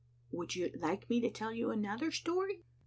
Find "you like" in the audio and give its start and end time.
0.55-1.07